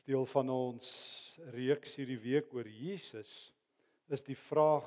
[0.00, 0.86] As deel van ons
[1.52, 3.52] reeks hierdie week oor Jesus
[4.08, 4.86] is die vraag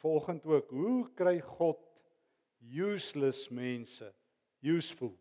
[0.00, 1.78] volgende ook: Hoe kry God
[2.58, 4.08] useless mense
[4.66, 5.12] useful?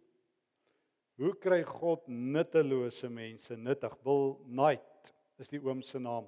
[1.22, 3.94] Hoe kry God nuttelose mense nuttig?
[4.02, 6.26] Bill Knight is die oom se naam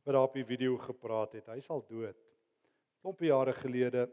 [0.00, 1.50] wat daar op die video gepraat het.
[1.52, 2.16] Hy's al dood.
[3.04, 4.06] Klompie jare gelede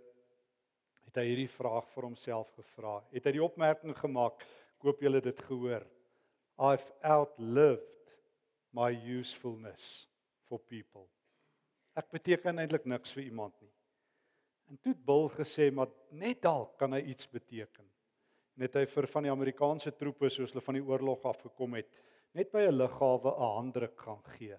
[1.05, 2.97] het hy hierdie vraag vir homself gevra.
[3.15, 4.43] Het hy die opmerking gemaak,
[4.75, 5.87] ek hoop julle dit gehoor.
[6.59, 7.87] I've outlived
[8.71, 10.07] my usefulness
[10.47, 11.07] for people.
[11.97, 13.71] Ek beteken eintlik niks vir iemand nie.
[14.69, 17.87] En toe het Bill gesê maar net dalk kan hy iets beteken.
[18.59, 21.89] Net hy vir van die Amerikaanse troepe soos hulle van die oorlog af gekom het,
[22.37, 24.53] net by 'n lughawe 'n handdruk gaan gee.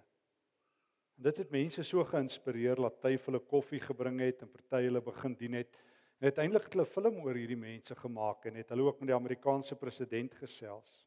[1.17, 5.01] En dit het mense so geïnspireer dat hy hulle koffie gebring het en party hulle
[5.01, 5.77] begin dien het.
[6.19, 9.09] En uiteindelik het hulle 'n film oor hierdie mense gemaak en het hulle ook met
[9.09, 11.07] die Amerikaanse president gesels.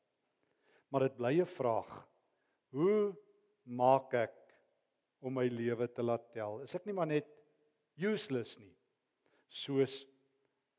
[0.89, 2.07] Maar dit bly 'n vraag.
[2.73, 3.13] Hoe
[3.69, 4.33] maak ek
[5.23, 6.63] om my lewe te laat tel?
[6.65, 7.29] Is ek nie maar net
[8.01, 8.73] useless nie?
[9.47, 10.01] Soos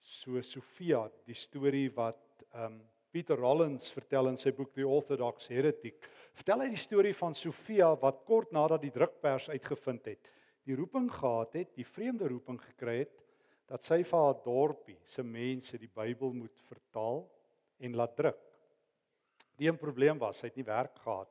[0.04, 2.82] so Sofia, die storie wat um
[3.14, 6.02] Peter Rollins vertel in sy boek The Orthodox Heretic.
[6.34, 10.32] Vertel hy die storie van Sofia wat kort nadat die drukpers uitgevind het,
[10.66, 13.20] die roeping gehad het, die vreemde roeping gekry het
[13.70, 17.22] dat sy vir haar dorpie se mense die Bybel moet vertaal
[17.86, 18.42] en laat druk.
[19.56, 21.30] Die een probleem was sy het nie werk gehad.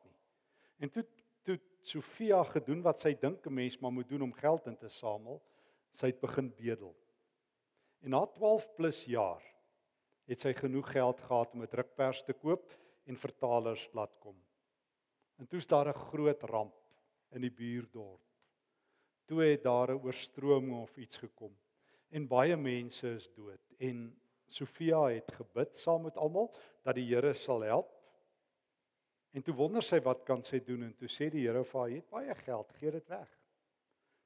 [0.84, 1.06] En toe
[1.44, 4.90] toe Sofia gedoen wat sy dink 'n mens maar moet doen om geld in te
[4.90, 5.42] samel,
[5.92, 6.96] sy het begin bedel.
[8.04, 9.44] En na 12 plus jaar
[10.28, 12.72] het sy genoeg geld gehad om 'n drukpers te koop
[13.06, 14.36] en vertalers laat kom.
[15.40, 16.76] En toe's daar 'n groot ramp
[17.32, 18.22] in die buurdorp.
[19.26, 21.56] Toe het daar 'n oorstroming of iets gekom
[22.10, 26.54] en baie mense is dood en Sofia het gebid saam met almal
[26.84, 28.03] dat die Here sal help
[29.34, 31.90] En toe wonder sy wat kan sy doen en toe sê die Here vir haar,
[31.90, 33.30] "Jy het baie geld, gee dit weg."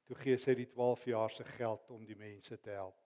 [0.04, 2.96] Toe gee sy die 12 jaar se geld om die mense te help.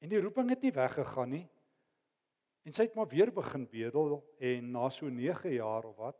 [0.00, 1.48] En die roeping het nie weggegaan nie.
[2.64, 6.18] En sy het maar weer begin bedel en na so 9 jaar of wat,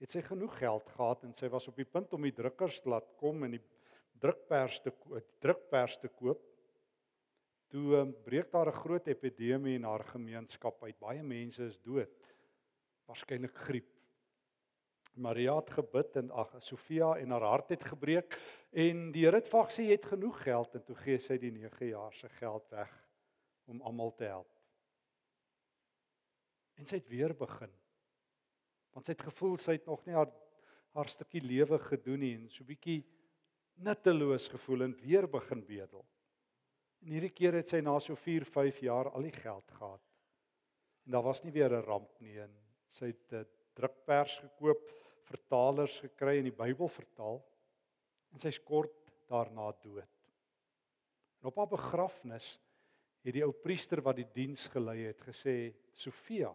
[0.00, 2.88] het sy genoeg geld gehad en sy was op die punt om die drukkers te
[2.88, 3.62] laat kom en die
[4.20, 4.92] drukpers te
[5.40, 6.40] drukpers te koop.
[7.68, 10.98] Toe um, breek daar 'n groot epidemie in haar gemeenskap uit.
[10.98, 12.19] Baie mense is dood
[13.10, 13.88] waarskynlik griep.
[15.20, 18.36] Maria het gebid en ag Sofia en haar hart het gebreek
[18.70, 21.36] en die Here het vir haar gesê jy het genoeg geld en toe gee sy
[21.42, 22.92] die 9 jaar se geld weg
[23.70, 24.48] om almal te help.
[26.78, 27.72] En sy het weer begin.
[28.94, 30.30] Want sy het gevoel sy het nog nie haar
[30.90, 33.04] haar stukkie lewe gedoen nie en so bietjie
[33.86, 36.02] nutteloos gevoel en weer begin bedel.
[37.00, 40.02] En hierdie keer het sy na so 4, 5 jaar al die geld gehad.
[41.06, 42.50] En daar was nie weer 'n ramp nie en
[42.90, 44.90] Sy het 'n drukpers gekoop,
[45.24, 47.42] vertalers gekry en die Bybel vertaal.
[48.32, 50.16] En sy skort daarna dood.
[51.40, 52.58] En op haar begrafnis
[53.24, 56.52] het die ou priester wat die diens gelei het gesê Sofia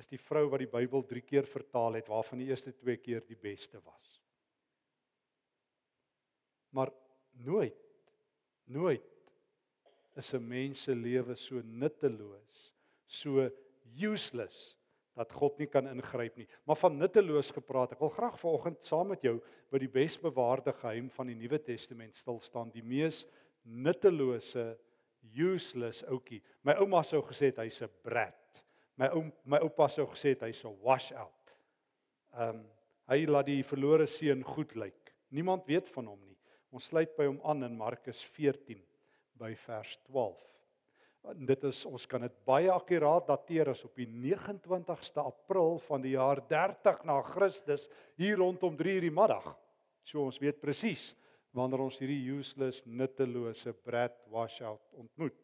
[0.00, 3.24] is die vrou wat die Bybel 3 keer vertaal het waarvan die eerste 2 keer
[3.26, 4.20] die beste was.
[6.70, 6.92] Maar
[7.44, 7.76] nooit
[8.70, 9.06] nooit
[10.16, 12.72] is 'n mens se lewe so nutteloos,
[13.06, 13.50] so
[13.96, 14.76] useless
[15.18, 16.46] dat God nie kan ingryp nie.
[16.64, 17.92] Maar van nutteloos gepraat.
[17.92, 19.38] Ek wil graag vanoggend saam met jou
[19.70, 23.24] by die besbewaarde geheim van die Nuwe Testament stil staan, die mees
[23.64, 24.78] nuttelose
[25.36, 26.40] useless ouetjie.
[26.64, 28.64] My ouma sou gesê het hy's 'n brat.
[28.96, 31.54] My ou my oupa sou gesê het hy's 'n wash out.
[32.34, 32.66] Ehm um,
[33.10, 35.14] hy laat die verlore seun goed lyk.
[35.30, 36.36] Niemand weet van hom nie.
[36.70, 38.78] Ons sluit by hom aan in Markus 14
[39.34, 40.38] by vers 12.
[41.28, 46.02] En dit is ons kan dit baie akkuraat dateer as op die 29ste April van
[46.04, 49.52] die jaar 30 na Christus hier rondom 3:00 die middag.
[50.04, 51.14] So ons weet presies
[51.52, 55.36] wanneer ons hierdie useless nuttelose bread washout ontmoet.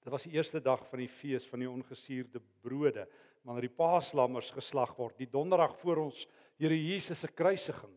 [0.00, 3.06] Dit was die eerste dag van die fees van die ongesuurde brode,
[3.44, 6.26] wanneer die paaslammers geslag word, die donderdag voor ons
[6.60, 7.92] Here Jesus se kruisiging.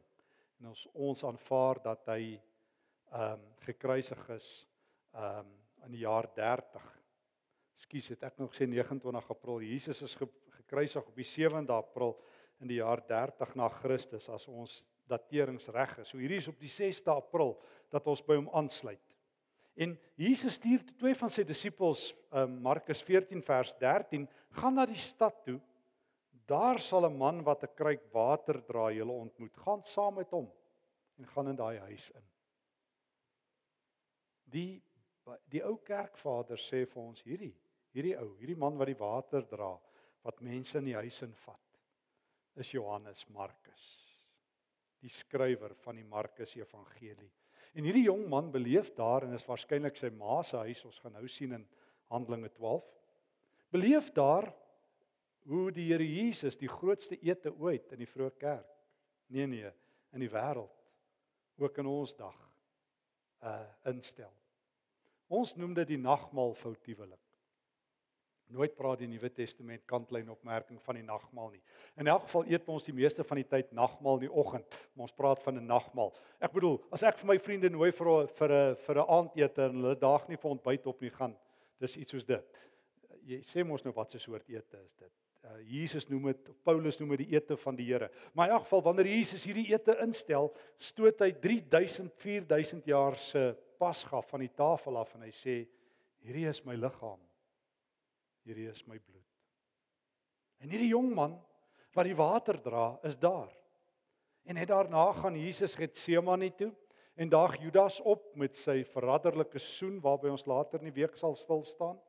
[0.62, 2.38] En ons ons aanvaar dat hy
[3.12, 4.48] ehm um, gekruisig is
[5.14, 6.86] ehm um, in die jaar 30.
[7.74, 9.62] Ekskuus, het ek nog gesê 29 April.
[9.66, 12.16] Jesus is gekruisig op die 7de April
[12.64, 16.12] in die jaar 30 na Christus as ons daterings reg is.
[16.14, 17.58] So hierdie is op die 6de April
[17.92, 19.02] dat ons by hom aansluit.
[19.74, 24.28] En Jesus stuur twee van sy disippels, um, Markus 14 vers 13,
[24.60, 25.58] gaan na die stad toe.
[26.46, 29.56] Daar sal 'n man wat 'n kruik water dra julle ontmoet.
[29.58, 30.52] Gaan saam met hom
[31.18, 32.26] en gaan in daai huis in.
[34.44, 34.84] Die
[35.52, 37.54] die ou kerkvader sê vir ons hierdie
[37.94, 39.74] hierdie ou, hierdie man wat die water dra,
[40.26, 41.60] wat mense in die huis invat.
[42.56, 43.86] is Johannes Markus,
[45.02, 47.32] die skrywer van die Markus Evangelie.
[47.74, 51.16] En hierdie jong man beleef daar en is waarskynlik sy ma se huis, ons gaan
[51.18, 51.66] nou sien in
[52.14, 52.86] Handelinge 12.
[53.74, 54.52] Beleef daar
[55.50, 58.70] hoe die Here Jesus die grootste ete ooit in die vroeë kerk.
[59.34, 59.74] Nee nee,
[60.14, 60.78] in die wêreld
[61.58, 62.38] ook in ons dag
[63.42, 64.32] uh instel.
[65.30, 67.20] Ons noem dit die nagmaal foutiewelik.
[68.54, 71.62] Nooit praat die Nuwe Testament kantlyn opmerking van die nagmaal nie.
[71.98, 75.08] In elk geval eet ons die meeste van die tyd nagmaal in die oggend, maar
[75.08, 76.14] ons praat van 'n nagmaal.
[76.40, 79.66] Ek bedoel, as ek vir my vriende nooi vir 'n vir 'n vir 'n aandete
[79.66, 81.36] en hulle daag nie vir ontbyt op nie gaan,
[81.80, 82.46] dis iets soos dit.
[83.26, 85.12] Jy sê mos nou wat se soort ete is dit?
[85.44, 88.10] Uh, Jesus noem dit Paulus noem dit die ete van die Here.
[88.34, 93.56] Maar in elk geval wanneer Jesus hierdie ete instel, stoot hy 3000 4000 jaar se
[93.84, 95.60] pasga van die tafel af en hy sê
[96.24, 97.20] hierdie is my liggaam
[98.48, 99.24] hierdie is my bloed.
[100.64, 101.38] En hierdie jong man
[101.94, 103.52] wat die water dra, is daar.
[104.48, 106.72] En net daarna gaan Jesus Getsemane toe
[107.20, 111.38] en daag Judas op met sy verraderlike soen waarby ons later in die week sal
[111.38, 112.00] stil staan.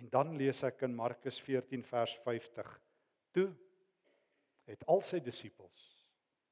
[0.00, 2.72] En dan lees ek in Markus 14 vers 50.
[3.36, 3.48] Toe
[4.70, 5.86] het al sy disippels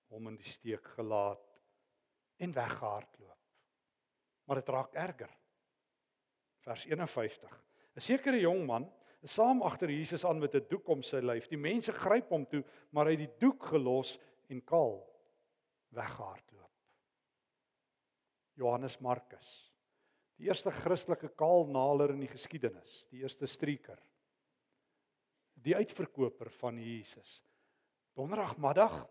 [0.08, 1.44] hom in die steek gelaat
[2.40, 3.37] en weggehardloop.
[4.48, 5.30] Maar dit raak erger.
[6.64, 7.52] Vers 51.
[7.98, 8.86] 'n sekere jong man
[9.22, 11.48] is saam agter Jesus aan met 'n doek om sy lyf.
[11.48, 14.18] Die mense gryp hom toe, maar hy het die doek gelos
[14.48, 15.02] en kaal
[15.90, 16.70] weggehardloop.
[18.54, 19.72] Johannes Markus,
[20.36, 23.98] die eerste Christelike kaalnaler in die geskiedenis, die eerste strieker.
[25.54, 27.42] Die uitverkoper van Jesus.
[28.14, 29.08] Donderdagmiddag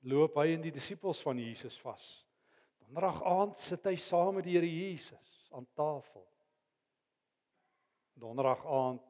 [0.00, 2.21] loop hy en die disippels van Jesus vas.
[2.92, 6.26] Donderdag aand sit hy saam met die Here Jesus aan tafel.
[8.20, 9.00] Donderdag aand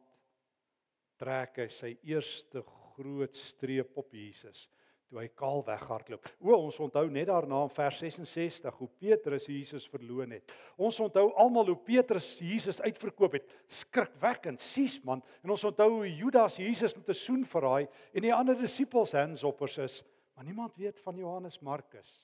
[1.19, 2.63] trek hy sy eerste
[2.93, 4.69] groot streep op Jesus
[5.11, 6.31] toe hy kaal weghardloop.
[6.39, 10.55] O, ons onthou net daarna in vers 66 hoe Petrus Jesus verloon het.
[10.79, 13.51] Ons onthou almal hoe Petrus Jesus uitverkoop het.
[13.67, 15.27] Skrikwekkend, sies man.
[15.43, 19.79] En ons onthou hoe Judas Jesus met 'n soen verraai en die ander disippels handsoppers
[19.79, 20.05] is,
[20.37, 22.23] maar niemand weet van Johannes Markus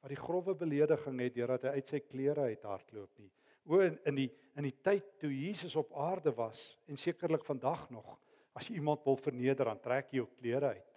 [0.00, 3.30] wat die grouwe belediging het deurdat hy uit sy klere uit hardloop nie.
[3.66, 7.90] O in, in die in die tyd toe Jesus op aarde was en sekerlik vandag
[7.92, 8.14] nog
[8.56, 10.94] as jy iemand wil verneder dan trek jy jou klere uit.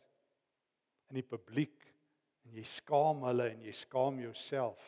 [1.11, 1.89] In die publiek
[2.47, 4.85] en jy skaam hulle en jy skaam jouself.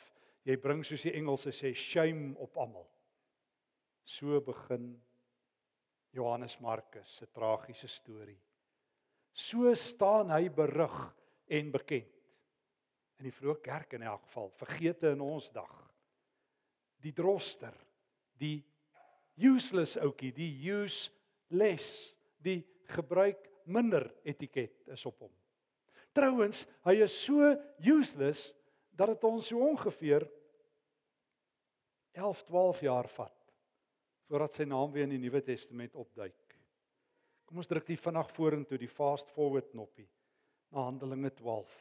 [0.47, 2.87] Jy bring soos die Engelse sê shame op almal.
[4.07, 4.93] So begin
[6.15, 8.39] Johannes Markus se tragiese storie.
[9.33, 10.95] So staan hy berig
[11.51, 12.20] en bekend
[13.21, 15.77] in die vroeë kerk in elk geval vergeete in ons dag
[17.01, 17.73] die droster,
[18.37, 18.61] die
[19.41, 22.59] useless ouetjie, die useless, die
[22.93, 25.33] gebruik minder etiket is op hom.
[26.13, 27.53] Trouwens, hy is so
[27.87, 28.49] useless
[28.97, 30.27] dat dit ons so ongeveer
[32.17, 33.37] 11, 12 jaar vat
[34.31, 36.55] voordat sy naam weer in die Nuwe Testament opduik.
[37.47, 40.07] Kom ons druk dit vinnig vorentoe die fast forward knoppie
[40.71, 41.73] na Handelinge 12.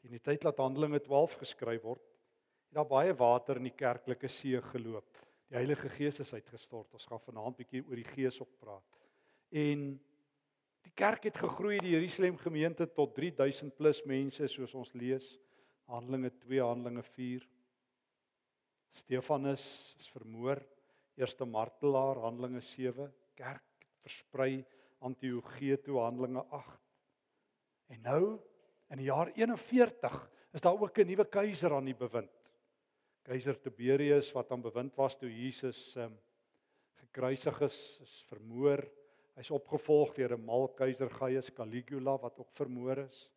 [0.00, 2.04] Teen die tyd dat Handelinge 12 geskryf word,
[2.70, 5.18] het daar baie water in die kerklike see geloop.
[5.50, 6.92] Die Heilige Gees is uitgestort.
[6.94, 9.00] Ons gaan vanaand bietjie oor die Gees op praat.
[9.50, 9.82] En
[10.86, 15.26] die kerk het gegroei, die Jerusalem gemeente tot 3000 plus mense soos ons lees.
[15.90, 17.48] Handelinge 2, Handelinge 4.
[18.94, 19.64] Stefanus
[19.98, 20.62] is vermoor,
[21.18, 23.10] eerste martelaar, Handelinge 7.
[23.38, 24.62] Kerk versprei
[25.04, 26.78] Antiochië toe, Handelinge 8.
[27.90, 28.22] En nou
[28.90, 32.40] in die jaar 41 is daar ook 'n nuwe keiser aan die bewind
[33.30, 36.16] keiser Tiberius wat aan bewind was toe Jesus um,
[36.98, 38.82] gekruisig is, is vermoor.
[39.38, 43.28] Hy's opgevolg deur 'n mal keiser Gaius Caligula wat ook vermoor is.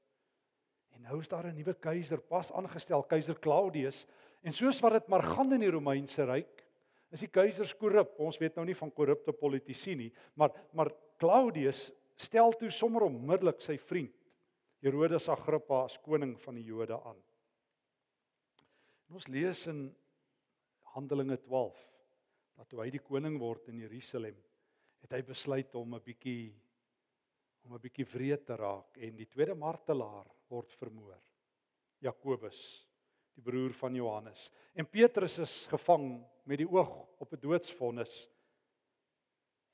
[0.95, 4.05] En nou is daar 'n nuwe keiser pas aangestel, keiser Claudius.
[4.41, 6.65] En soos wat dit maar gaan in die Romeinse ryk,
[7.11, 8.19] is die keisers korrup.
[8.19, 13.61] Ons weet nou nie van korrupte politici nie, maar maar Claudius stel toe sommer onmiddellik
[13.61, 14.22] sy vriend
[14.83, 17.19] Herodes Agrippa as koning van die Jode aan.
[19.07, 19.85] En ons lees in
[20.91, 21.79] Handelinge 12
[22.57, 24.35] dat toe hy die koning word in Jerusalem,
[25.01, 26.53] het hy besluit om 'n bietjie
[27.63, 31.19] om 'n bietjie wreed te raak en die tweede martelaar word vermoor.
[32.03, 32.85] Jakobus,
[33.33, 34.51] die broer van Johannes.
[34.75, 38.29] En Petrus is gevang met die oog op 'n doodsvonnis.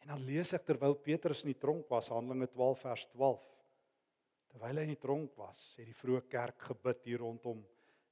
[0.01, 3.58] En dan lees ek terwyl Petrus in die tronk was, Handelinge 12 vers 12.
[4.49, 7.61] Terwyl hy in die tronk was, het die vroeë kerk gebid hier rondom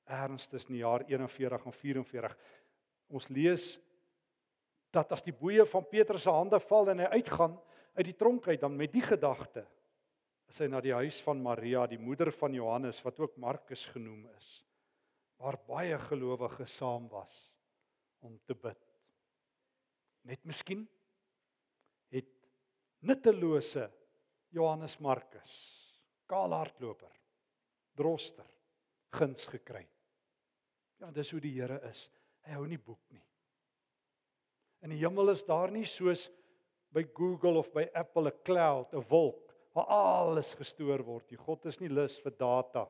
[0.07, 2.35] erns tussen die jaar 41 en 44.
[3.09, 3.71] Ons lees
[4.95, 7.57] dat as die boeye van Petrus se hande val en hy uitgaan,
[7.97, 9.65] uit die tronk uit dan met die gedagte
[10.47, 14.29] is hy na die huis van Maria, die moeder van Johannes wat ook Markus genoem
[14.37, 14.47] is,
[15.41, 17.33] waar baie gelowiges saam was
[18.23, 18.79] om te bid.
[20.27, 20.85] Net miskien
[22.15, 22.31] het
[23.03, 23.89] nuttelose
[24.55, 25.53] Johannes Markus,
[26.27, 27.13] kaal hardloper,
[27.97, 28.47] droster,
[29.13, 29.85] guns gekry.
[30.99, 32.07] Ja, dis hoe die Here is.
[32.45, 33.23] Hy hou nie boek nie.
[34.85, 36.27] In die hemel is daar nie soos
[36.93, 41.27] by Google of by Apple 'n cloud, 'n wolk waar alles gestoor word.
[41.29, 42.87] Die God is nie lus vir data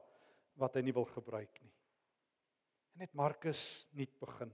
[0.55, 1.73] wat hy nie wil gebruik nie.
[2.93, 4.53] En net Markus nuut begin.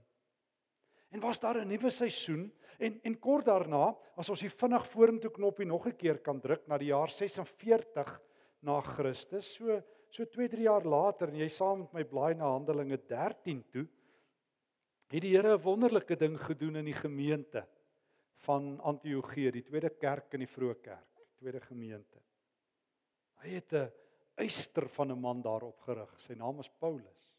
[1.10, 5.30] En was daar 'n nuwe seisoen en en kort daarna, as ons die vinnig vorentoe
[5.30, 8.20] knoppie nog 'n keer kan druk na die jaar 46
[8.64, 9.80] na Christus, so
[10.14, 13.82] so 2-3 jaar later en jy saam met my blaai na Handelinge 13 toe,
[15.10, 17.66] het die Here 'n wonderlike ding gedoen in die gemeente
[18.46, 22.22] van Antiochië, die tweede kerk in die vroeë kerk, tweede gemeente.
[23.42, 23.90] Hy het 'n
[24.36, 26.18] eyster van 'n man daarop gerig.
[26.18, 27.34] Sy naam is Paulus.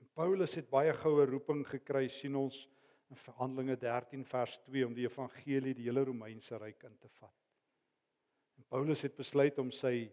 [0.00, 2.68] En Paulus het baie goue roeping gekry, sien ons
[3.10, 7.34] in Handelinge 13 vers 2 om die evangelie die hele Romeinse ryk in te vat.
[8.56, 10.10] En Paulus het besluit om sy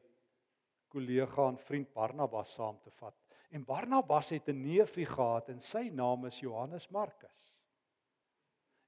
[0.89, 3.15] kollega en vriend Barnabas saam te vat.
[3.49, 7.55] En Barnabas het 'n neefie gehad en sy naam is Johannes Markus.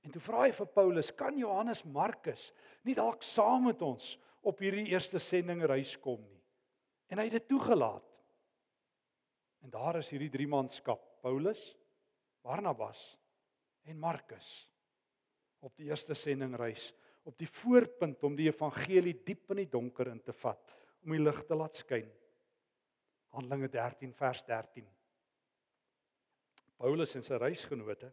[0.01, 2.51] En toe vra hy vir Paulus, "Kan Johannes Markus
[2.84, 6.43] nie dalk saam met ons op hierdie eerste sendingreis kom nie?"
[7.08, 8.08] En hy het dit toegelaat.
[9.62, 11.77] En daar is hierdie drie manskap, Paulus,
[12.41, 13.17] Barnabas
[13.84, 14.67] en Markus
[15.60, 16.93] op die eerste sendingreis,
[17.24, 20.74] op die voorpunt om die evangelie diep in die donker in te vat,
[21.06, 22.10] om die lig te laat skyn.
[23.36, 24.88] Handelinge 13 vers 13.
[26.82, 28.10] Paulus en sy reisgenote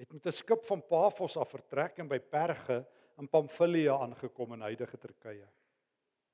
[0.00, 2.86] het met 'n skip van Pafos af vertrek en by Perge
[3.18, 5.48] in Pamfilië aangekom in huidige Turkye.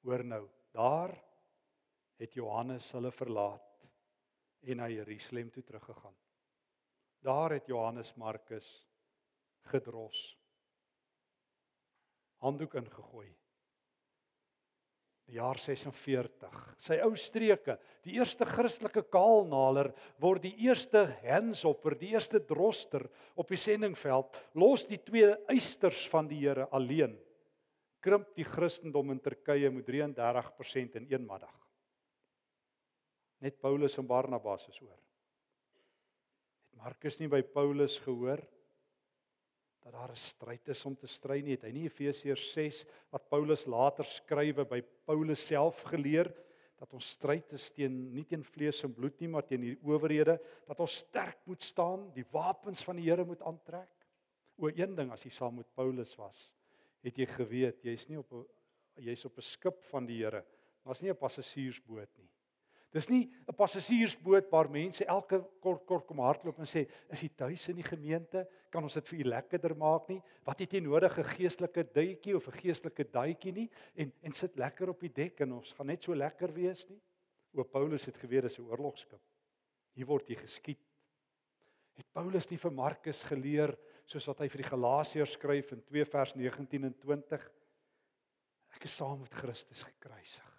[0.02, 1.24] Hoor nou, daar
[2.16, 3.88] het Johannes hulle verlaat
[4.62, 6.16] en na Jerusalem toe teruggegaan.
[7.18, 8.86] Daar het Johannes Markus
[9.60, 10.38] gedros.
[12.46, 13.30] Handdoek ingegooi
[15.26, 16.58] die jaar 46.
[16.78, 17.76] Sy ou streke,
[18.06, 19.90] die eerste Christelike kaalnaler
[20.22, 26.30] word die eerste henshopper, die eerste droster op die sendingveld, los die twee eisters van
[26.30, 27.16] die Here alleen.
[28.04, 31.54] Krimp die Christendom in Turkye met 33% in een middag.
[33.42, 35.00] Net Paulus en Barnabas is oor.
[36.70, 38.44] Het Markus nie by Paulus gehoor
[39.86, 41.54] dat daar 'n stryd is om te stry nie.
[41.54, 46.34] Het hy nie Efesiërs 6 wat Paulus later skrywe by Paulus self geleer
[46.76, 50.38] dat ons stryd is teen nie teen vlees en bloed nie, maar teen die owerhede,
[50.66, 53.88] dat ons sterk moet staan, die wapens van die Here moet aantrek.
[54.58, 56.52] O een ding as jy saam met Paulus was,
[57.02, 58.32] het jy geweet jy's nie op
[58.96, 60.44] jy's op 'n skip van die Here.
[60.84, 62.30] Daar's nie 'n passasiersboot nie.
[62.96, 67.28] Dis nie 'n passasiersboot waar mense elke kort kort kom hardloop en sê, "Is jy
[67.36, 68.48] tuis in die gemeente?
[68.70, 70.22] Kan ons dit vir u lekkerder maak nie?
[70.44, 74.56] Wat het jy nodig 'n geestelike duitjie of 'n geestelike duitjie nie en en sit
[74.56, 77.00] lekker op die dek en ons gaan net so lekker wees nie?"
[77.54, 79.20] O Paulus het geweet dis 'n oorlogskip.
[79.94, 80.80] Hier word jy geskiet.
[81.96, 83.76] Het Paulus nie vir Markus geleer
[84.06, 87.50] soos wat hy vir die Galasiërs skryf in 2 vers 19 en 20?
[88.74, 90.55] Ek is saam met Christus gekruisig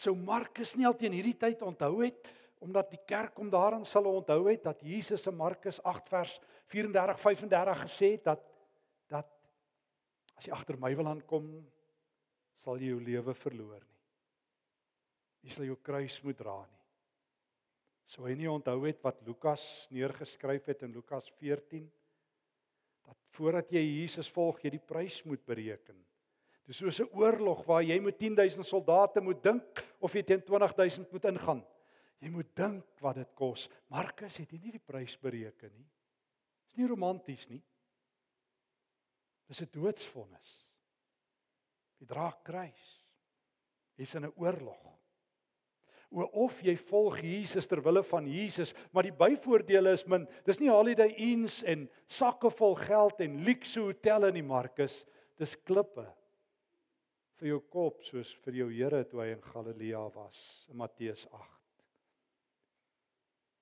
[0.00, 2.30] sou Markus nie al teen hierdie tyd onthou het
[2.60, 6.38] omdat die kerk hom daarin sal onthou het dat Jesus in Markus 8 vers
[6.72, 8.48] 34 35 gesê het dat
[9.10, 9.28] dat
[10.36, 11.48] as jy agter my wil aankom
[12.60, 13.98] sal jy jou lewe verloor nie.
[15.44, 16.80] Jy sal jou kruis moet dra nie.
[18.10, 19.64] Sou hy nie onthou het wat Lukas
[19.94, 21.86] neergeskryf het in Lukas 14
[23.06, 25.96] dat voordat jy Jesus volg jy die prys moet bereken.
[26.70, 31.10] Dis soos 'n oorlog waar jy met 10000 soldate moet dink of jy teen 20000
[31.10, 31.64] moet ingaan.
[32.20, 33.68] Jy moet dink wat dit kos.
[33.88, 35.88] Markus het nie die prys bereken nie.
[36.68, 37.62] Dis nie romanties nie.
[39.48, 40.64] Dis 'n doodsvonnis.
[41.98, 43.02] Jy dra kruis.
[43.96, 44.86] Jy's in 'n oorlog.
[46.12, 50.28] O of jy volg Jesus ter wille van Jesus, maar die byvoordele is min.
[50.44, 55.04] Dis nie holiday inns en sakke vol geld en luukse hotelle nie, Markus.
[55.36, 56.19] Dis klippe
[57.40, 61.56] vir jou kop soos vir jou Here toe hy in Galilea was in Matteus 8.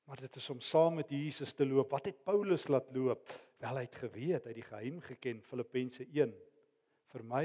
[0.08, 1.92] Maar dit is om saam met Jesus te loop.
[1.92, 3.28] Wat het Paulus laat loop?
[3.60, 6.32] Wel hy het geweet, hy het die geheim geken Filippense 1.
[7.12, 7.44] Vir my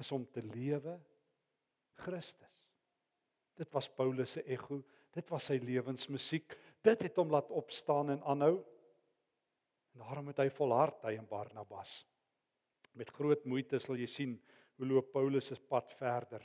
[0.00, 0.96] is om te lewe
[2.06, 2.50] Christus.
[3.54, 4.80] Dit was Paulus se ego,
[5.14, 6.56] dit was sy lewensmusiek.
[6.82, 8.56] Dit het hom laat opstaan en aanhou.
[9.94, 12.00] En daarom het hy volhard hy en Barnabas.
[12.94, 14.34] Met groot moeite sal jy sien
[14.78, 16.42] hoe loop Paulus se pad verder.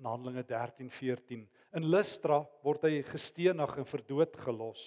[0.00, 4.82] In Handelinge 13:14 in Lystra word hy gestenig en vir dood gelos.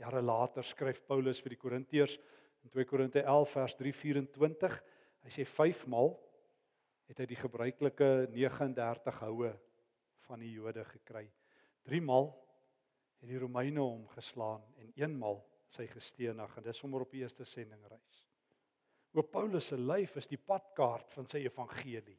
[0.00, 2.16] Jare later skryf Paulus vir die Korintiërs
[2.64, 4.78] in 2 Korinte 11 vers 3:24.
[5.22, 6.16] Hy sê vyf maal
[7.10, 9.52] het hy die gebruikelike 39 houe
[10.26, 11.26] van die Jode gekry.
[11.84, 12.32] Drie maal
[13.20, 17.22] het die Romeine hom geslaan en een maal sy gestenig en dis sommer op die
[17.22, 18.31] eerste sendingreis.
[19.12, 22.16] Oop Paulus se lyf is die padkaart van sy evangelie.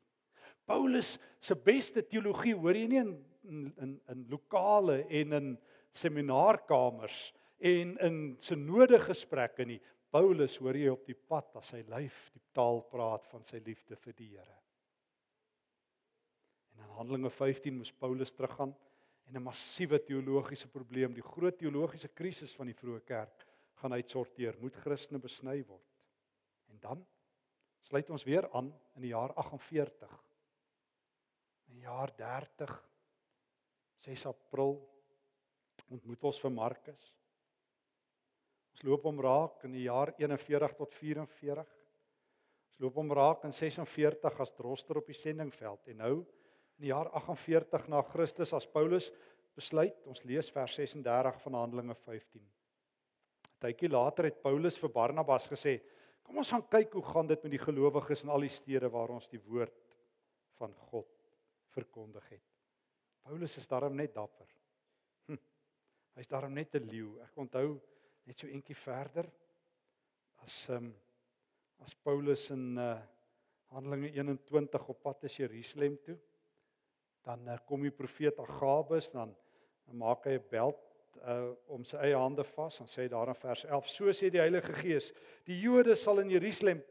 [0.65, 5.47] Paulus se beste teologie hoor jy nie in in in, lokale en in
[5.91, 9.79] seminaarkamers en in synode gesprekke nie.
[10.13, 13.97] Paulus hoor jy op die pad as sy lyf die taal praat van sy liefde
[13.99, 14.59] vir die Here.
[16.73, 18.73] En in Handelinge 15 moes Paulus teruggaan
[19.27, 23.45] en 'n massiewe teologiese probleem, die groot teologiese krisis van die vroeë kerk
[23.81, 24.55] gaan uitsorteer.
[24.59, 25.92] Moet Christene besny word?
[26.83, 27.03] Dan
[27.83, 30.17] sluit ons weer aan in die jaar 48.
[31.71, 32.73] In die jaar 30
[34.03, 34.75] 6 April
[35.87, 37.03] ontmoet ons vir Markus.
[38.73, 41.69] Ons loop hom raak in die jaar 41 tot 44.
[42.73, 46.91] Ons loop hom raak in 46 as droster op die sendingveld en nou in die
[46.91, 49.11] jaar 48 na Christus as Paulus
[49.53, 52.41] besluit, ons lees vers 36 van Handelinge 15.
[52.41, 55.77] 'n Tydjie later het Paulus vir Barnabas gesê:
[56.23, 59.09] "Kom ons gaan kyk hoe gaan dit met die gelowiges in al die stede waar
[59.09, 59.95] ons die woord
[60.57, 61.09] van God
[61.75, 62.43] verkondig het."
[63.23, 64.47] Paulus is daarom net dapper.
[65.27, 65.39] Hm,
[66.15, 67.19] Hy's daarom net 'n leeu.
[67.23, 67.81] Ek onthou
[68.25, 69.31] net so eentjie verder
[70.43, 70.93] as ehm um,
[71.83, 73.01] as Paulus in uh
[73.73, 76.17] Handelinge 21 op pad is Jerusalem toe
[77.25, 79.33] dan uh, kom die profeet Agabus dan
[79.87, 83.37] dan maak hy 'n beld uh om sy eie hande vas en sê daar in
[83.39, 85.11] vers 11 so sê die Heilige Gees
[85.47, 86.81] die Jode sal in Jerusalem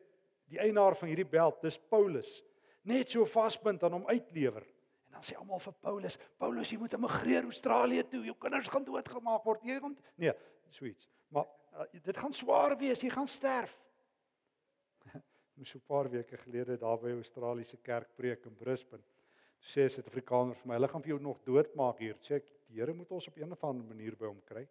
[0.51, 2.43] die eienaar van hierdie beld dis Paulus
[2.89, 4.65] net so vasbind aan hom uitlewer.
[5.07, 8.85] En dan sê almal vir Paulus Paulus jy moet immigreer Australië toe jou kinders gaan
[8.85, 10.35] doodgemaak word jy gaan nee
[10.71, 13.79] so iets maar uh, dit gaan swaar wees jy gaan sterf.
[15.59, 19.05] Ons so 'n paar weke gelede daar by Australiese kerk preek in Brisbane
[19.63, 22.19] sê Suid-Afrikaner vir my, hulle gaan vir jou nog doodmaak hier.
[22.25, 24.67] Sê ek, die Here moet ons op 'n of ander manier by hom kry.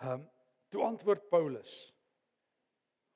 [0.00, 0.28] Ehm, um,
[0.70, 1.92] toe antwoord Paulus: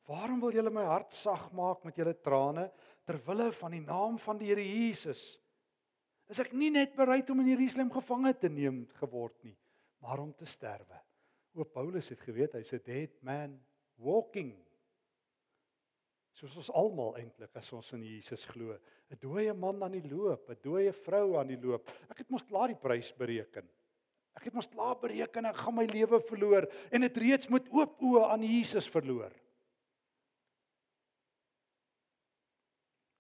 [0.07, 2.71] Waarom wil julle my hart sag maak met julle trane
[3.07, 5.39] ter wille van die naam van die Here Jesus?
[6.29, 9.57] Is ek nie net bereid om in Jerusalem gevange te neem geword nie,
[10.01, 11.01] maar om te sterwe?
[11.55, 13.61] O Paulus het geweet hy's 'n dead man
[13.97, 14.57] walking
[16.37, 18.77] soos ons almal eintlik as ons in Jesus glo.
[19.11, 21.89] 'n Dooie man aan die loop, 'n dooie vrou aan die loop.
[22.11, 23.69] Ek het mos klaar die prys bereken.
[24.35, 28.01] Ek het mos klaar bereken ek gaan my lewe verloor en dit reeds met oop
[28.01, 29.33] oë aan Jesus verloor.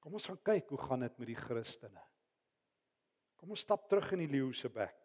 [0.01, 2.01] Kom ons gaan kyk hoe gaan dit met die Christene.
[3.37, 4.99] Kom ons stap terug in die leeu se bek.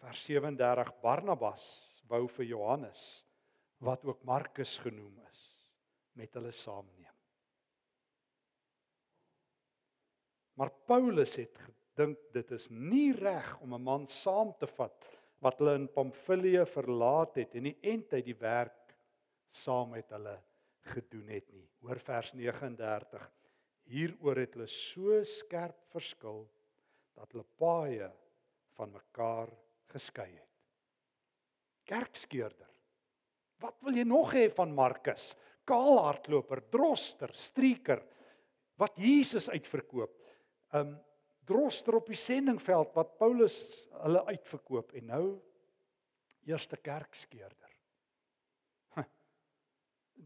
[0.00, 1.64] Vers 37 Barnabas
[2.10, 3.24] wou vir Johannes
[3.80, 5.29] wat ook Markus genoem is
[6.18, 7.14] met hulle saamneem.
[10.60, 15.06] Maar Paulus het gedink dit is nie reg om 'n man saam te vat
[15.40, 18.94] wat hulle in Pamfilië verlaat het en die entheid die werk
[19.48, 20.36] saam met hulle
[20.92, 21.68] gedoen het nie.
[21.80, 23.30] Hoor vers 39.
[23.90, 26.44] Hieroor het hulle so skerp verskil
[27.16, 28.10] dat hulle paaie
[28.76, 29.50] van mekaar
[29.90, 30.48] geskei het.
[31.84, 32.68] Kerkskeurder.
[33.60, 35.34] Wat wil jy nog hê van Markus?
[35.68, 38.02] Kaalhardloper, droster, strieker
[38.80, 40.16] wat Jesus uitverkoop.
[40.76, 40.96] Um
[41.50, 43.56] droster op die sendingveld wat Paulus
[44.04, 45.24] hulle uitverkoop en nou
[46.46, 47.56] eerste kerkskeerder.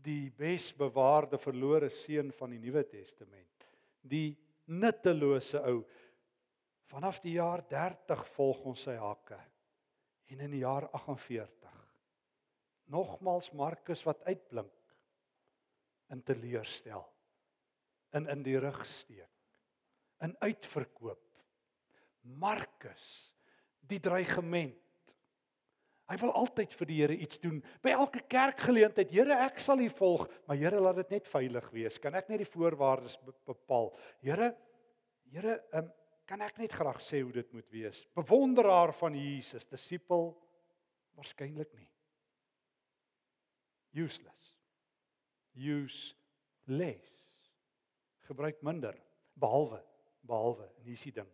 [0.04, 3.64] Die besbewaarde verlore seun van die Nuwe Testament.
[4.02, 4.34] Die
[4.68, 5.78] nuttelose ou.
[6.90, 9.38] Vanaf die jaar 30 volg ons sy hakke.
[10.34, 11.64] En in die jaar 48
[12.92, 14.72] nogmals Markus wat uitblink
[16.12, 17.04] in teleurstel
[18.14, 19.30] in in die rug steek
[20.24, 21.20] in uitverkoop.
[22.40, 23.06] Markus
[23.84, 24.80] die dreigement.
[26.08, 27.58] Hy wil altyd vir die Here iets doen.
[27.84, 31.98] By elke kerkgeleentheid Here ek sal u volg maar Here laat dit net veilig wees.
[32.00, 33.92] Kan ek net die voorwaardes bepaal?
[34.24, 34.52] Here
[35.32, 35.90] Here um,
[36.28, 38.04] kan ek net graag sê hoe dit moet wees?
[38.16, 40.30] Bewonderaar van Jesus disipel
[41.16, 41.88] waarskynlik nie.
[44.04, 44.43] Useless
[45.54, 46.14] use
[46.66, 47.10] less.
[48.28, 48.96] Gebruik minder
[49.34, 49.82] behalwe
[50.24, 51.30] behalwe en hier is die ding.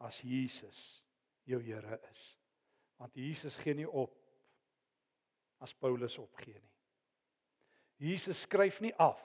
[0.00, 1.02] As Jesus
[1.44, 2.22] jou Here is.
[2.96, 4.14] Want Jesus gee nie op
[5.64, 6.72] as Paulus opgee nie.
[8.04, 9.22] Jesus skryf nie af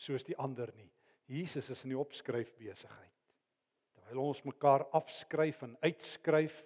[0.00, 0.88] soos die ander nie.
[1.30, 3.16] Jesus is in die opskryf besigheid.
[3.94, 6.62] Terwyl ons mekaar afskryf en uitskryf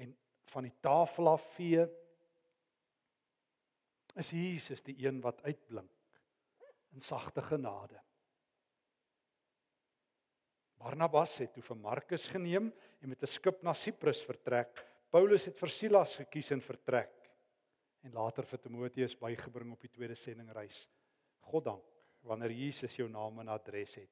[0.00, 0.14] en
[0.52, 1.84] van die tafel af vee,
[4.18, 5.90] is Jesus die een wat uitblink
[6.94, 7.98] in sagte genade.
[10.78, 12.70] Barnabas het toe vir Markus geneem
[13.02, 14.84] en met 'n skip na Siprus vertrek.
[15.10, 17.30] Paulus het vir Silas gekies en vertrek
[18.02, 20.88] en later vir Timoteus bygebring op die tweede sendingreis.
[21.40, 21.84] God dank
[22.22, 24.10] wanneer Jesus jou naam en adres het.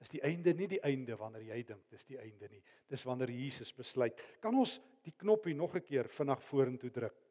[0.00, 2.62] Is die einde nie die einde wanneer jy dink dis die einde nie.
[2.88, 4.20] Dis wanneer Jesus besluit.
[4.40, 7.29] Kan ons die knoppie nog 'n keer vinnig vorentoe druk?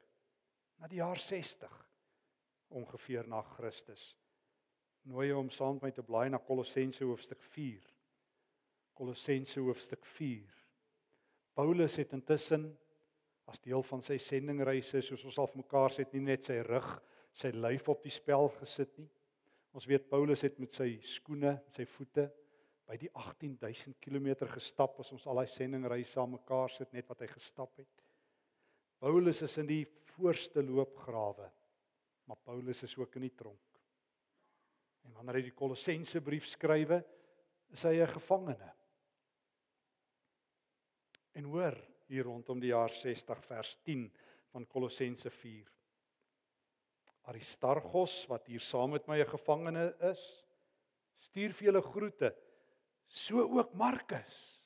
[0.79, 1.73] Na die jaar 60
[2.67, 4.13] ongeveer na Christus.
[5.11, 7.83] Nooi hom saam met my te blaai na Kolossense hoofstuk 4.
[8.95, 10.55] Kolossense hoofstuk 4.
[11.59, 12.69] Paulus het intussen
[13.51, 16.87] as deel van sy sendingreise soos ons al mekaar sê nie net sy rug,
[17.35, 19.09] sy lyf op die spel gesit nie.
[19.75, 22.29] Ons weet Paulus het met sy skoene, sy voete
[22.87, 27.25] by die 18000 km gestap as ons al daai sendingreise saam mekaar sit net wat
[27.25, 28.05] hy gestap het.
[28.99, 29.83] Paulus is in die
[30.19, 31.47] voorste loopgrawe,
[32.27, 33.79] maar Paulus is ook in die tronk.
[35.07, 36.99] En wanneer hy die Kolossense brief skrywe,
[37.73, 38.73] is hy 'n gevangene.
[41.33, 41.77] En hoor,
[42.07, 44.11] hier rondom die jaar 60 vers 10
[44.51, 45.67] van Kolossense 4.
[47.29, 50.45] Aristarchos wat hier saam met my 'n gevangene is,
[51.19, 52.35] stuur vir julle groete.
[53.07, 54.65] So ook Markus,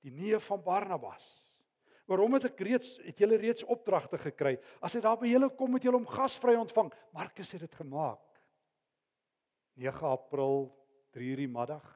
[0.00, 1.43] die neef van Barnabas.
[2.06, 4.58] Hom het ek reeds het julle reeds opdragte gekry.
[4.84, 6.92] As hy daar by julle kom, moet julle hom gasvry ontvang.
[7.16, 8.20] Markus het dit gemaak.
[9.80, 10.68] 9 April
[11.16, 11.86] 3:00 die middag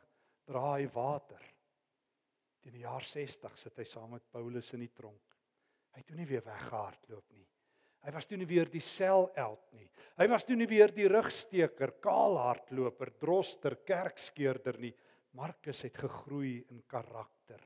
[0.48, 1.44] dra hy water
[2.68, 5.36] In die jaar 60 sit hy saam met Paulus in die tronk.
[5.94, 7.46] Hy het toe nie weer weggehardloop nie.
[8.04, 9.88] Hy was toe nie weer die seleld nie.
[10.20, 14.92] Hy was toe nie weer die rugsteker, kaalhardloper, droster, kerkskeerder nie.
[15.38, 17.62] Markus het gegroei in karakter.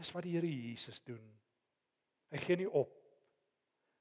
[0.00, 1.22] Dis wat die Here Jesus doen.
[2.32, 2.94] Hy gee nie op.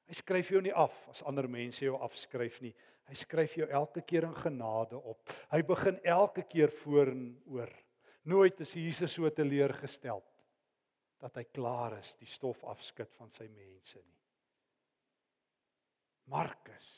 [0.10, 2.72] Hy skryf jou nie af as ander mense jou afskryf nie.
[3.10, 5.34] Hy skryf jou elke keer in genade op.
[5.52, 7.72] Hy begin elke keer vooroor.
[8.30, 10.24] Nooit is Jesus so teleurgestel
[11.20, 14.18] dat hy klaar is die stof afskud van sy mense nie.
[16.30, 16.90] Markus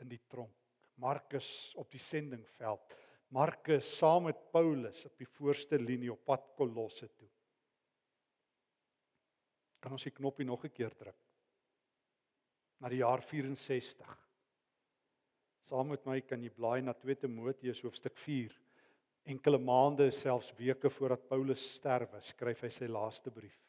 [0.00, 0.54] in die tronk,
[1.02, 2.94] Markus op die sendingveld,
[3.34, 7.28] Markus saam met Paulus op die voorste linie op pad Kolosse toe.
[9.86, 11.18] Kan ons die knoppie nog 'n keer druk?
[12.82, 14.18] Na die jaar 64.
[15.62, 18.50] Saam met my kan jy blaai na 2 Timoteus hoofstuk 4
[19.26, 23.60] enkele maande selfs weke voordat Paulus sterwe, skryf hy sy laaste brief.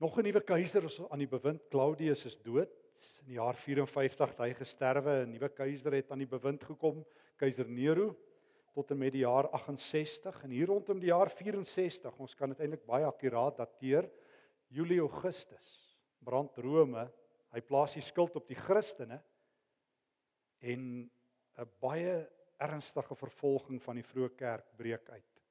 [0.00, 1.68] Nog 'n nuwe keiser is aan die bewind.
[1.68, 2.72] Claudius is dood.
[3.20, 5.26] In die jaar 54 het hy gesterwe.
[5.26, 7.04] 'n Nuwe keiser het aan die bewind gekom,
[7.36, 8.16] keiser Nero,
[8.72, 12.60] tot en met die jaar 68 en hier rondom die jaar 64, ons kan dit
[12.60, 14.08] eintlik baie akkuraat dateer,
[14.70, 15.68] Julie Augustus
[16.22, 17.08] brand Rome.
[17.50, 19.18] Hy plaas die skuld op die Christene
[20.62, 20.82] en
[21.58, 22.28] 'n baie
[22.60, 25.42] ernstige vervolging van die vroeë kerk breek uit.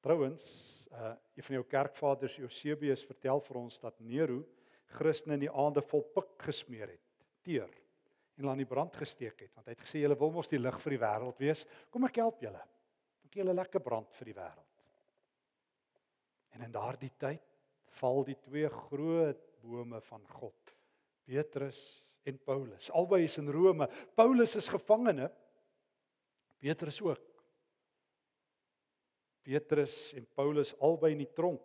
[0.00, 0.44] Trouwens,
[0.92, 4.44] uh een van jou kerkvaders Eusebius vertel vir ons dat Nero
[4.86, 7.06] Christene in die aande vol pik gesmeer het,
[7.42, 7.70] teer
[8.40, 10.80] en aan die brand gesteek het, want hy het gesê julle wil mos die lig
[10.80, 11.66] vir die wêreld wees.
[11.90, 12.62] Kom ek help julle.
[13.24, 14.66] Ek gee julle lekker brand vir die wêreld.
[16.56, 17.49] En in daardie tyd
[17.98, 20.74] val die twee groot bome van God,
[21.26, 21.80] Petrus
[22.28, 22.90] en Paulus.
[22.96, 23.88] Albei is in Rome.
[24.14, 25.30] Paulus is gevangene
[26.60, 27.26] Petrus ook.
[29.42, 31.62] Petrus en Paulus albei in die tronk.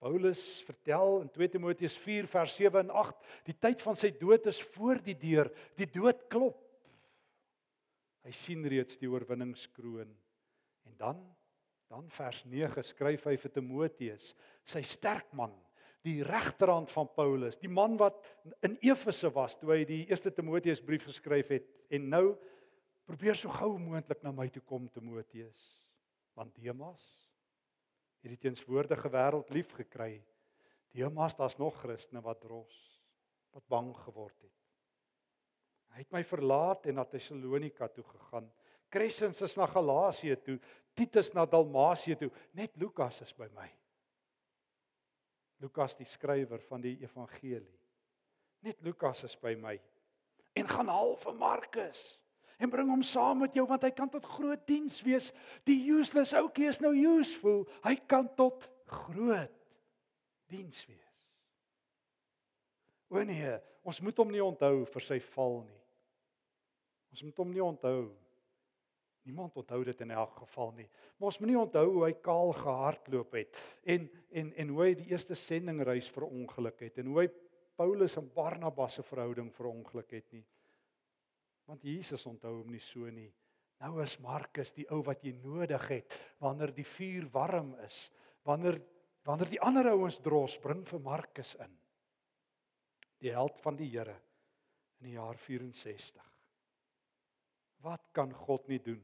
[0.00, 4.46] Paulus vertel in 2 Timoteus 4 vers 7 en 8, die tyd van sy dood
[4.48, 5.50] is voor die deur.
[5.76, 6.60] Die dood klop.
[8.24, 10.08] Hy sien reeds die oorwinningskroon.
[10.88, 11.20] En dan
[11.90, 14.30] dan vers 9 skryf hy vir Timoteus,
[14.64, 15.52] sy sterk man,
[16.06, 18.22] die regterhand van Paulus, die man wat
[18.64, 22.24] in Efese was toe hy die eerste Timoteus brief geskryf het en nou
[23.10, 25.58] Probeer so gou moontlik na my toe kom Timoteus.
[26.38, 27.02] Want Demas
[28.22, 30.20] het die teenswoordige wêreld lief gekry.
[30.94, 32.76] Demas, daar's nog Christene wat dros,
[33.50, 34.54] wat bang geword het.
[35.90, 38.46] Hy het my verlaat en na Tessalonika toe gegaan.
[38.90, 40.58] Crescens is na Galasië toe,
[40.98, 43.68] Titus na Dalmasie toe, net Lukas is by my.
[45.60, 47.78] Lukas die skrywer van die evangelie.
[48.64, 49.76] Net Lukas is by my.
[50.56, 52.02] En gaan haal vir Markus
[52.60, 55.30] en bring hom saam met jou want hy kan tot groot diens wees.
[55.64, 57.64] Die useless ouetjie is nou useful.
[57.86, 59.54] Hy kan tot groot
[60.52, 61.28] diens wees.
[63.10, 65.80] O nee, ons moet hom nie onthou vir sy val nie.
[67.10, 68.10] Ons moet hom nie onthou.
[69.28, 70.86] Niemand onthou dit in elk geval nie.
[71.18, 75.10] Maar ons moenie onthou hoe hy kaal gehardloop het en en en hoe hy die
[75.12, 77.26] eerste sendingreis verongeluk het en hoe hy
[77.80, 80.44] Paulus en Barnabas se verhouding verongeluk het nie.
[81.68, 83.28] Want Jesus onthou hom nie so nie.
[83.80, 88.08] Nou is Markus die ou wat jy nodig het wanneer die vuur warm is,
[88.44, 88.80] wanneer
[89.28, 91.72] wanneer die ander ouens dros, bring vir Markus in.
[93.20, 94.16] Die held van die Here
[95.00, 96.24] in die jaar 64.
[97.84, 99.02] Wat kan God nie doen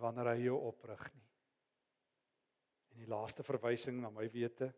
[0.00, 1.28] wanneer hy jou oprig nie?
[2.94, 4.72] En die laaste verwysing na my wete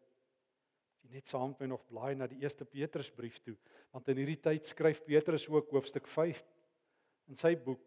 [1.06, 3.54] jy net saam met my nog blaai na die eerste Petrusbrief toe
[3.94, 6.42] want in hierdie tyd skryf Petrus ook hoofstuk 5
[7.30, 7.84] in sy boek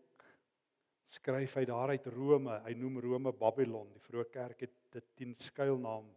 [1.09, 6.07] skryf hy daaruit Rome hy noem Rome Babylon die vroeë kerk het dit 'n skuilnaam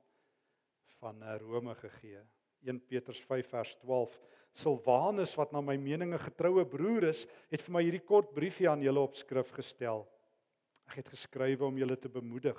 [1.01, 2.22] van eh, Rome gegee
[2.62, 4.20] 1 Petrus 5 vers 12
[4.53, 8.68] Silwanus wat na my mening 'n getroue broer is, het vir my hierdie kort briefie
[8.68, 10.07] aan julle op skrif gestel.
[10.92, 12.59] Ek het geskrywe om julle te bemoedig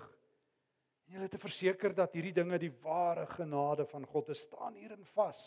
[1.06, 5.04] en julle te verseker dat hierdie dinge die ware genade van God is staan hierin
[5.14, 5.38] vas.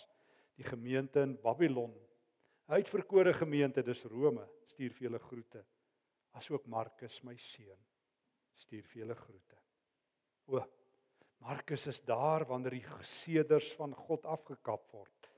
[0.55, 1.90] Die gemeente in Babylon,
[2.70, 5.64] uitverkore gemeente, dis Rome, stuur vir julle groete.
[6.38, 7.81] Asook Markus my seun
[8.55, 9.59] stuur vir julle groete.
[10.46, 10.62] O
[11.42, 15.33] Markus is daar wanneer die geseders van God afgekap word.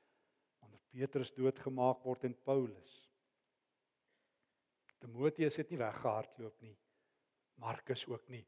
[0.60, 2.98] Wanneer Petrus doodgemaak word en Paulus.
[5.00, 6.76] Timoteus het nie weggehardloop nie.
[7.58, 8.44] Markus ook nie.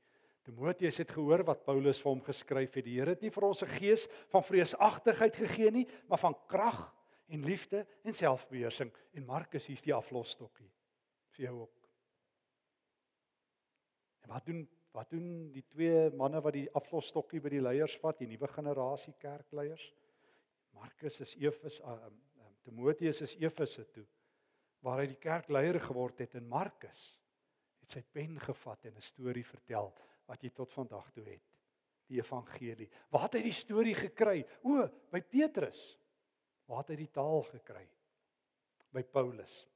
[0.46, 2.86] Timoteus het gehoor wat Paulus vir hom geskryf het.
[2.86, 6.94] Die Here het nie vir ons 'n gees van vreesagtigheid gegee nie, maar van krag
[7.28, 8.90] en liefde en selfbeheersing.
[9.12, 10.70] En Markus hier's die aflosstokkie
[11.36, 11.88] vir jou ook.
[14.22, 18.18] En wat doen wat doen die twee manne wat die aflosstokkie by die leiers vat,
[18.18, 19.92] die nuwe generasie kerkleiers?
[20.74, 22.16] Markus is Efes, uh, um,
[22.64, 24.06] Timoteus is Efese toe
[24.80, 27.19] waar hy die kerkleier geword het en Markus
[27.90, 29.92] het sy pen gevat en 'n storie vertel
[30.26, 31.42] wat jy tot vandag toe het.
[32.06, 32.88] Die evangelie.
[33.10, 34.46] Waar het hy die storie gekry?
[34.62, 35.98] O, by Petrus.
[36.66, 37.88] Waar het hy die taal gekry?
[38.92, 39.66] By Paulus.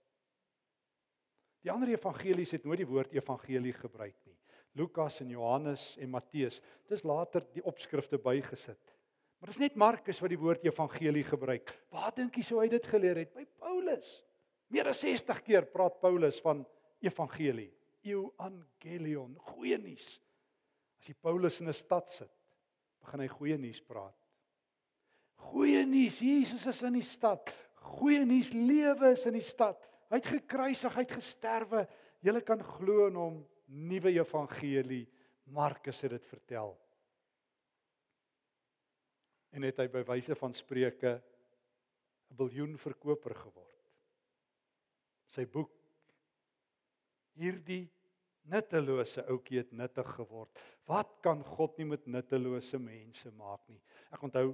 [1.62, 4.36] Die ander evangelies het nooit die woord evangelie gebruik nie.
[4.74, 6.60] Lukas en Johannes en Matteus.
[6.88, 8.94] Dis later die opskrifte bygesit.
[9.38, 11.70] Maar dis net Markus wat die woord evangelie gebruik.
[11.90, 13.34] Waar dink jy sou hy dit geleer het?
[13.34, 14.24] By Paulus.
[14.68, 16.66] Meer as 60 keer praat Paulus van
[17.00, 17.72] evangelie.
[18.04, 20.04] Euangelion, goeie nuus.
[21.00, 22.30] As jy Paulus in 'n stad sit,
[23.00, 24.16] begin hy goeie nuus praat.
[25.36, 27.52] Goeie nuus, Jesus is in die stad.
[27.76, 29.80] Goeie nuus, lewe is in die stad.
[30.10, 31.88] Hy het gekruisig, hy het gesterwe.
[32.22, 35.06] Jy kan glo in hom nuwe evangelie.
[35.44, 36.72] Markus het dit vertel.
[39.52, 41.22] En het hy by wyse van spreuke
[42.30, 43.82] 'n biljoen verkoper geword.
[45.26, 45.70] Sy boek
[47.34, 47.90] hierdie
[48.50, 50.50] nuttelose ouetjie het nuttig geword.
[50.86, 53.80] Wat kan God nie met nuttelose mense maak nie?
[54.12, 54.52] Ek onthou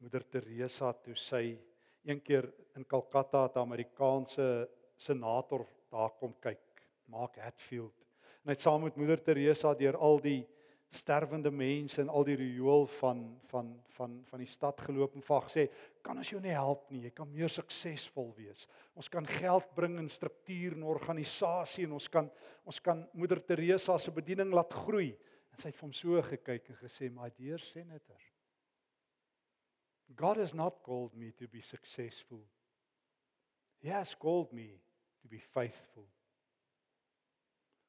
[0.00, 1.58] moeder Teresa toe sy
[2.06, 6.60] een keer in Calcutta 'n Amerikaanse senator daar kom kyk,
[7.06, 8.06] Mark Hatfield
[8.46, 10.44] en hy het saam met moeder Teresa deur al die
[10.90, 15.48] sterwende mense en al die riool van van van van die stad geloop en vag
[15.52, 15.66] sê
[16.02, 17.02] kan ons jou nie help nie?
[17.06, 18.66] Jy kan meer suksesvol wees.
[18.94, 22.30] Ons kan geld bring in struktuur en organisasie en ons kan
[22.64, 25.10] ons kan moeder Teresa se bediening laat groei.
[25.52, 28.22] En sy het vir hom so gekyk en gesê my dear senator
[30.16, 32.40] God has not called me to be successful.
[33.82, 34.80] He has called me
[35.20, 36.06] to be faithful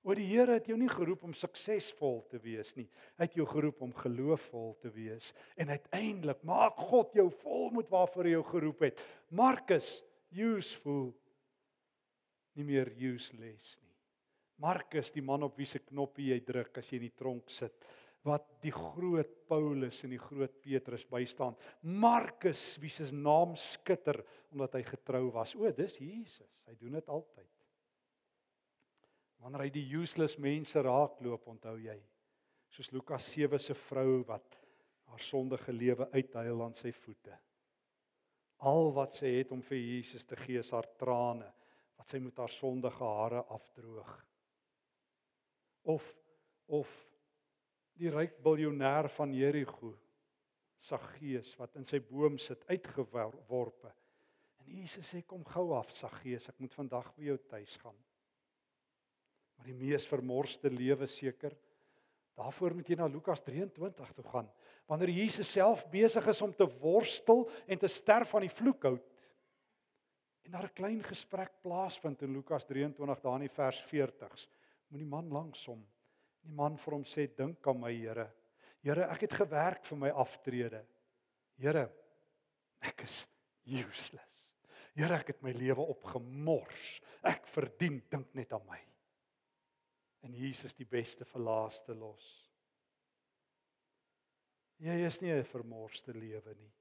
[0.07, 2.85] O die Here het jou nie geroep om suksesvol te wees nie.
[3.19, 7.91] Hy het jou geroep om gelooffol te wees en uiteindelik maak God jou vol met
[7.91, 9.01] waarvoor hy jou geroep het.
[9.35, 9.97] Markus
[10.31, 11.09] useful
[12.55, 13.91] nie meer useless nie.
[14.63, 17.75] Markus die man op wie se knoppie jy druk as jy in die tronk sit
[18.27, 21.55] wat die groot Paulus en die groot Petrus bystaan.
[21.83, 24.23] Markus wie se naam skitter
[24.55, 25.53] omdat hy getrou was.
[25.55, 26.49] O, dis Jesus.
[26.67, 27.56] Hy doen dit altyd.
[29.43, 31.97] Wanneer hy die useless mense raakloop, onthou jy,
[32.73, 34.57] soos Lukas 7 se vrou wat
[35.07, 37.35] haar sondige lewe uithuil aan sy voete.
[38.67, 41.47] Al wat sy het om vir Jesus te gee is haar trane
[41.97, 44.15] wat sy met haar sondige hare afdroog.
[45.93, 46.09] Of
[46.67, 46.91] of
[47.97, 49.93] die ryk biljoenêr van Jerigo,
[50.83, 53.93] Saggeus wat in sy boom sit uitgeworpe.
[54.59, 57.97] En Jesus sê kom gou af Saggeus, ek moet vandag by jou tuis gaan
[59.67, 61.55] die mees vermorste lewe seker.
[62.37, 64.49] Daarvoor moet jy na Lukas 23 toe gaan.
[64.87, 69.03] Wanneer Jesus self besig is om te worstel en te sterf aan die vloekhout,
[70.47, 74.47] En daar 'n klein gesprek plaasvind in Lukas 23 daar in die vers 40s.
[74.87, 75.87] Moet die man langs hom.
[76.41, 78.31] Die man vir hom sê: "Dink aan my, Here.
[78.81, 80.85] Here, ek het gewerk vir my aftrede.
[81.57, 81.91] Here,
[82.79, 83.27] ek is
[83.65, 84.53] useless.
[84.95, 87.01] Here, ek het my lewe opgemors.
[87.23, 88.79] Ek verdien dink net aan my."
[90.25, 92.25] En Jesus die beste vir laaste los.
[94.77, 96.73] Jy is nie 'n vermorste lewe nie.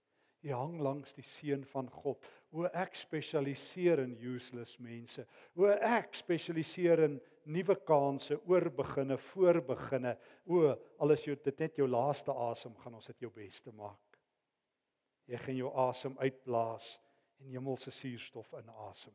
[0.44, 2.22] Jy hang langs die seun van God.
[2.52, 5.26] O ek spesialiseer in useless mense.
[5.56, 10.16] O ek spesialiseer in nuwe kansse, oorbeginne, voorbeginne.
[10.46, 14.20] O alles jou dit net jou laaste asem gaan ons dit jou beste maak.
[15.26, 17.00] Jy gaan jou asem uitblaas
[17.40, 19.14] en hemelse suurstof inasem.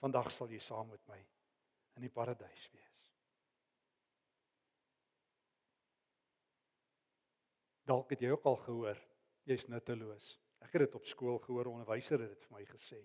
[0.00, 1.22] Vandag sal jy saam met my
[1.96, 3.02] in die paradys wees.
[7.86, 8.98] Dalk het jy ook al gehoor,
[9.46, 10.34] jy's nutteloos.
[10.64, 12.98] Ek het dit op skool gehoor, onderwyser het dit vir my gesê.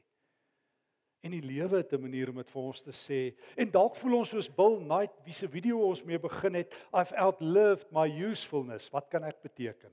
[1.22, 3.38] En die lewe het 'n manier om dit vir ons te sê.
[3.56, 7.16] En dalk voel ons soos Bill Knight, wie se video ons mee begin het, I've
[7.16, 8.90] outlived my usefulness.
[8.90, 9.92] Wat kan ek beteken?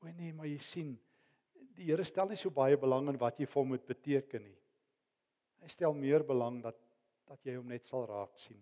[0.00, 0.98] O nee, maar jy sien,
[1.76, 4.56] die Here stel nie so baie belang in wat jy vir hom moet beteken nie.
[5.60, 6.76] Hy stel meer belang dat
[7.30, 8.58] dat jy hom net sal raak sien.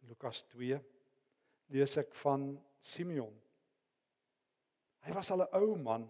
[0.00, 0.80] In Lukas 2
[1.76, 3.36] lees ek van Simeon
[5.00, 6.08] Hy was al 'n ou man.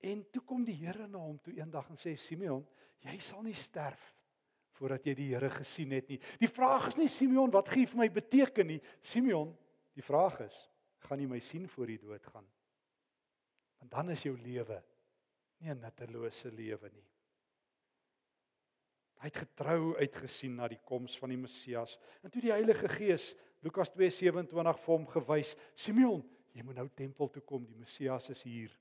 [0.00, 2.66] En toe kom die Here na hom toe eendag en sê Simeon,
[3.00, 4.14] jy sal nie sterf
[4.72, 6.18] voordat jy die Here gesien het nie.
[6.40, 8.80] Die vraag is nie Simeon wat gee vir my beteken nie.
[9.02, 9.56] Simeon,
[9.94, 12.46] die vraag is, gaan jy my sien voor jy doodgaan?
[13.78, 14.82] Want dan is jou lewe
[15.60, 17.06] nie 'n nuttelose lewe nie.
[19.20, 21.98] Hy het getrou uitgesien na die koms van die Messias.
[22.24, 26.22] En toe die Heilige Gees Lukas 2:27 vir hom gewys, Simeon,
[26.56, 28.72] jy moet nou tempel toe kom, die Messias is hier.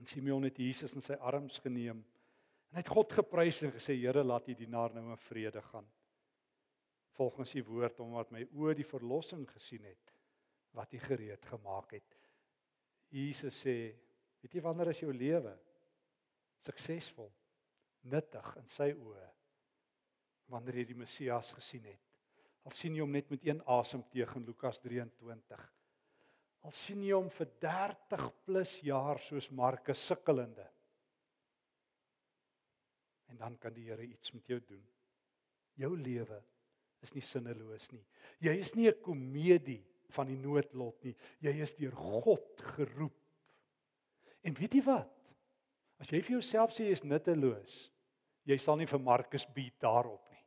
[0.00, 3.94] En Simeon het Jesus in sy arms geneem en hy het God geprys en gesê
[3.94, 5.86] Here, laat die dienaar nou in vrede gaan.
[7.14, 10.14] Volgens u woord omdat my oë die verlossing gesien het
[10.74, 12.16] wat u gereed gemaak het.
[13.14, 13.94] Jesus sê,
[14.42, 15.52] weet jy wanneer is jou lewe
[16.64, 17.30] suksesvol,
[18.04, 19.28] nuttig in sy oë?
[20.52, 22.02] Wanneer jy die Messias gesien het.
[22.64, 25.64] Al sien jy hom net met een asem tegen Lukas 23
[26.64, 30.64] al sien jy hom vir 30 plus jaar soos Markus sukkelende.
[33.32, 34.84] En dan kan die Here iets met jou doen.
[35.80, 36.38] Jou lewe
[37.04, 38.04] is nie sinneloos nie.
[38.40, 41.16] Jy is nie 'n komedie van die noodlot nie.
[41.40, 43.18] Jy is deur God geroep.
[44.42, 45.34] En weet jy wat?
[45.98, 47.90] As jy vir jouself sê jy is nutteloos,
[48.44, 50.44] jy sal nie vir Markus bied daarop nie.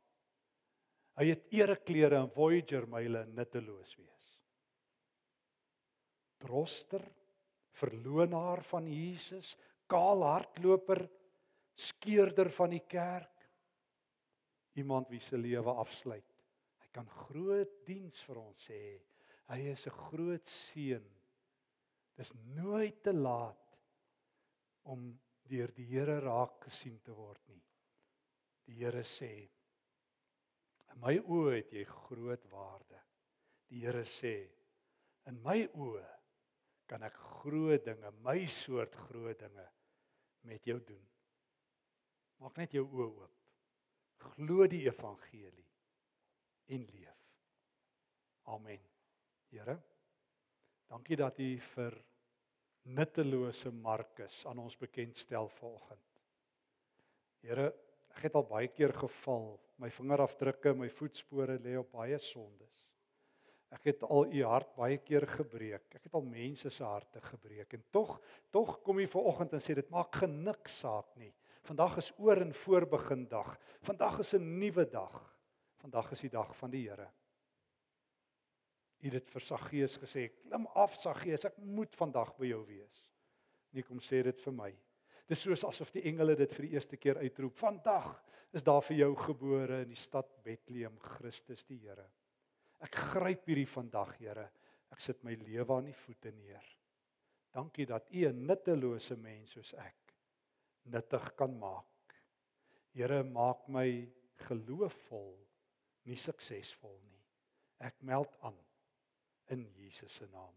[1.18, 4.18] Hy het ereklere en Voyager myle nutteloos wees
[6.38, 7.02] droster,
[7.78, 9.54] verlonaar van Jesus,
[9.90, 11.04] kaal hardloper,
[11.78, 13.46] skeurder van die kerk.
[14.78, 16.26] Iemand wie se lewe afsluit.
[16.82, 18.82] Hy kan groot diens vir ons sê.
[19.48, 21.04] Hy is 'n groot seën.
[22.16, 23.78] Dis nooit te laat
[24.84, 27.62] om deur die Here raak gesien te word nie.
[28.68, 29.32] Die Here sê:
[30.92, 33.00] "In my oë het jy groot waarde."
[33.68, 34.36] Die Here sê:
[35.26, 36.06] "In my oë
[36.88, 39.66] kan ek groot dinge, my soort groot dinge
[40.48, 41.04] met jou doen.
[42.40, 43.34] Maak net jou oë oop.
[44.32, 45.66] Glo die evangelie
[46.74, 47.24] en leef.
[48.48, 48.80] Amen.
[49.52, 49.76] Here,
[50.88, 51.96] dankie dat U vir
[52.88, 56.22] nuttelose Markus aan ons bekendstel vanoggend.
[57.44, 57.68] Here,
[58.16, 59.58] ek het al baie keer geval.
[59.78, 62.88] My vingerafdrukke, my voetspore lê op baie sondes.
[63.74, 65.84] Ek het al u hart baie keer gebreek.
[65.94, 68.16] Ek het al mense se harte gebreek en tog
[68.54, 71.34] tog kom u vanoggend en sê dit maak genik saak nie.
[71.68, 73.58] Vandag is oor en voorbegin dag.
[73.84, 75.16] Vandag is 'n nuwe dag.
[75.76, 77.10] Vandag is die dag van die Here.
[78.98, 83.12] U het vir Saggeus gesê, "Klim af Saggeus, ek moet vandag by jou wees."
[83.70, 84.74] Nee, kom sê dit vir my.
[85.28, 87.56] Dis soos asof die engele dit vir die eerste keer uitroep.
[87.60, 88.08] Vandag
[88.56, 92.06] is daar vir jou gebore in die stad Bethlehem Christus die Here.
[92.80, 94.46] Ek gryp hierdie vandag, Here.
[94.88, 96.64] Ek sit my lewe aan U voete neer.
[97.52, 100.14] Dankie dat U 'n nuttelose mens soos ek
[100.84, 102.14] nuttig kan maak.
[102.94, 104.08] Here, maak my
[104.48, 105.36] geloofvol,
[106.04, 107.20] nie suksesvol nie.
[107.78, 108.58] Ek meld aan
[109.54, 110.54] in Jesus se naam.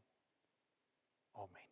[1.33, 1.70] Amen.